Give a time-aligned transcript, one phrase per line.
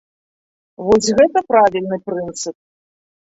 [0.85, 2.57] Вось гэта правільны прынцып.